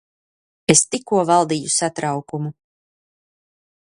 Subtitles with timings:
[0.73, 2.51] Es tikko valdīju satraukumu.